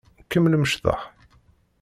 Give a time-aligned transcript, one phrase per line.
[0.31, 1.01] Kemmlem ccḍeḥ.